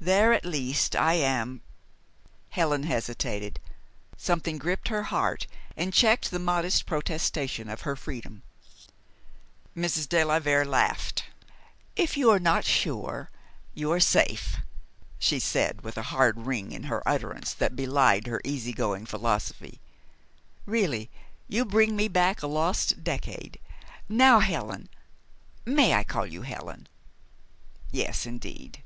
"There, 0.00 0.32
at 0.32 0.44
least, 0.44 0.96
I 0.96 1.12
am" 1.12 1.60
Helen 2.58 2.82
hesitated. 2.82 3.60
Something 4.16 4.58
gripped 4.58 4.88
her 4.88 5.04
heart 5.04 5.46
and 5.76 5.94
checked 5.94 6.32
the 6.32 6.40
modest 6.40 6.86
protestation 6.86 7.68
of 7.68 7.82
her 7.82 7.94
freedom. 7.94 8.42
Mrs. 9.76 10.08
de 10.08 10.24
la 10.24 10.40
Vere 10.40 10.64
laughed. 10.64 11.26
"If 11.94 12.16
you 12.16 12.30
are 12.32 12.40
not 12.40 12.64
sure, 12.64 13.30
you 13.72 13.92
are 13.92 14.00
safe," 14.00 14.56
she 15.20 15.38
said, 15.38 15.82
with 15.82 15.96
a 15.96 16.02
hard 16.10 16.46
ring 16.48 16.72
in 16.72 16.82
her 16.90 17.00
utterance 17.08 17.54
that 17.54 17.76
belied 17.76 18.26
her 18.26 18.40
easygoing 18.44 19.06
philosophy. 19.06 19.80
"Really, 20.66 21.10
you 21.46 21.64
bring 21.64 21.94
me 21.94 22.08
back 22.08 22.42
a 22.42 22.48
lost 22.48 23.04
decade. 23.04 23.60
Now, 24.08 24.40
Helen 24.40 24.88
may 25.64 25.94
I 25.94 26.02
call 26.02 26.26
you 26.26 26.42
Helen?" 26.42 26.88
"Yes, 27.92 28.26
indeed." 28.26 28.82